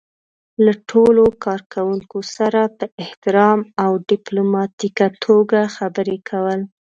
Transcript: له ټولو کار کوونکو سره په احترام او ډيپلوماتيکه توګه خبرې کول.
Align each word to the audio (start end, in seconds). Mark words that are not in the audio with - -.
له 0.65 0.73
ټولو 0.89 1.23
کار 1.43 1.61
کوونکو 1.73 2.17
سره 2.35 2.61
په 2.77 2.85
احترام 3.03 3.59
او 3.83 3.91
ډيپلوماتيکه 4.09 5.07
توګه 5.25 5.59
خبرې 5.75 6.17
کول. 6.29 6.59